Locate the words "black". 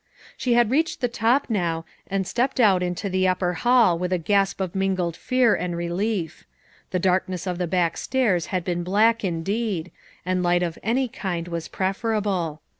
8.83-9.23